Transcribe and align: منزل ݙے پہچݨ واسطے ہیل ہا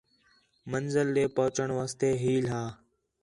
منزل 0.71 1.07
ݙے 1.15 1.25
پہچݨ 1.35 1.67
واسطے 1.77 2.09
ہیل 2.21 2.45
ہا 2.53 2.63